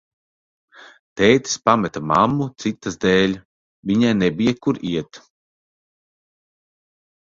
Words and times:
Tētis 1.21 1.59
pameta 1.67 2.03
mammu 2.13 2.49
citas 2.65 2.99
dēļ, 3.07 3.37
viņai 3.93 4.17
nebija, 4.25 4.59
kur 4.65 4.85
iet. 4.97 5.25